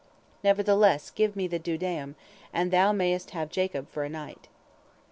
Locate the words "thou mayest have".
2.71-3.49